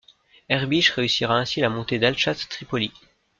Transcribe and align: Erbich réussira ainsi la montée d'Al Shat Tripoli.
Erbich 0.49 0.89
réussira 0.89 1.37
ainsi 1.37 1.59
la 1.61 1.69
montée 1.69 1.99
d'Al 1.99 2.17
Shat 2.17 2.47
Tripoli. 2.49 2.91